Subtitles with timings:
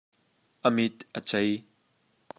[0.67, 1.49] A mit a cei.